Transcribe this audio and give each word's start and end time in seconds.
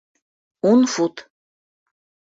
Ун 0.69 0.81
фут. 0.93 1.23